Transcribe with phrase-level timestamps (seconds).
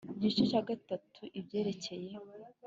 [0.17, 2.11] Igice cya gatatu Ibyerekeye